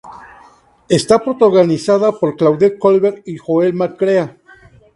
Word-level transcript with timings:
Está 0.89 1.19
protagonizada 1.23 2.11
por 2.13 2.35
Claudette 2.35 2.79
Colbert 2.79 3.21
y 3.23 3.37
Joel 3.37 3.75
McCrea. 3.75 4.35